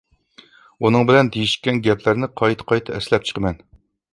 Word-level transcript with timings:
ئۇنىڭ 0.87 1.03
بىلەن 1.09 1.29
دېيىشكەن 1.35 1.83
گەپلەرنى 1.89 2.31
قايتا 2.41 2.69
قايتا 2.73 2.97
ئەسلەپ 2.99 3.29
چىقىمەن. 3.31 3.63